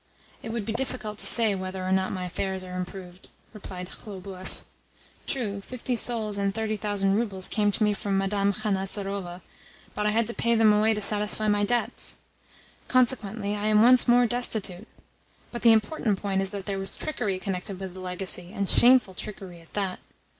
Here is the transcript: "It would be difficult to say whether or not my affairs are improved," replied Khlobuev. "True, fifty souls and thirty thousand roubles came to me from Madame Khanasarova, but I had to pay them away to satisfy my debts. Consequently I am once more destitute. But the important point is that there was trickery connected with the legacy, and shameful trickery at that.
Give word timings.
"It 0.41 0.49
would 0.49 0.65
be 0.65 0.73
difficult 0.73 1.19
to 1.19 1.27
say 1.27 1.53
whether 1.53 1.83
or 1.87 1.91
not 1.91 2.11
my 2.11 2.25
affairs 2.25 2.63
are 2.63 2.75
improved," 2.75 3.29
replied 3.53 3.87
Khlobuev. 3.87 4.63
"True, 5.27 5.61
fifty 5.61 5.95
souls 5.95 6.39
and 6.39 6.55
thirty 6.55 6.75
thousand 6.75 7.17
roubles 7.19 7.47
came 7.47 7.71
to 7.71 7.83
me 7.83 7.93
from 7.93 8.17
Madame 8.17 8.51
Khanasarova, 8.51 9.41
but 9.93 10.07
I 10.07 10.09
had 10.09 10.25
to 10.25 10.33
pay 10.33 10.55
them 10.55 10.73
away 10.73 10.95
to 10.95 11.01
satisfy 11.01 11.47
my 11.49 11.63
debts. 11.63 12.17
Consequently 12.87 13.55
I 13.55 13.67
am 13.67 13.83
once 13.83 14.07
more 14.07 14.25
destitute. 14.25 14.87
But 15.51 15.61
the 15.61 15.71
important 15.71 16.19
point 16.19 16.41
is 16.41 16.49
that 16.49 16.65
there 16.65 16.79
was 16.79 16.97
trickery 16.97 17.37
connected 17.37 17.79
with 17.79 17.93
the 17.93 17.99
legacy, 17.99 18.51
and 18.55 18.67
shameful 18.67 19.13
trickery 19.13 19.61
at 19.61 19.73
that. 19.73 19.99